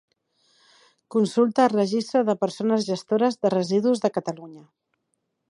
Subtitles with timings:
[1.15, 4.67] Consulta al registre de persones gestores de residus de Catalunya.